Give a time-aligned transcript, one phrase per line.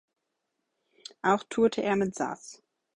[1.21, 2.63] Auch tourte er mit Zaz.